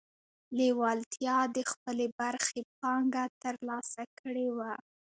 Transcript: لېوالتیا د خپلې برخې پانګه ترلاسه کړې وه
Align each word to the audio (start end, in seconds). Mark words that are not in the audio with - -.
لېوالتیا 0.57 1.37
د 1.55 1.57
خپلې 1.71 2.07
برخې 2.19 2.59
پانګه 2.79 3.25
ترلاسه 3.43 4.03
کړې 4.19 4.47
وه 4.57 4.71